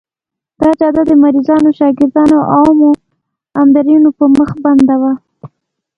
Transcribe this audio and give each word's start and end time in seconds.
دا 0.61 0.69
جاده 0.79 1.01
د 1.07 1.11
مریضانو، 1.23 1.75
شاګردانو 1.79 2.39
او 2.53 2.63
عامو 2.71 2.91
عابرینو 3.57 4.09
پر 4.17 4.27
مخ 4.37 4.49
بنده 4.63 4.95
وه. 5.01 5.13